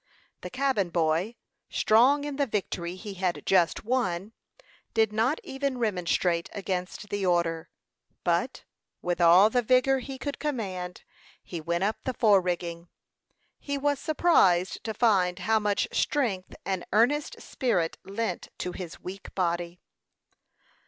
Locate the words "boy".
0.89-1.35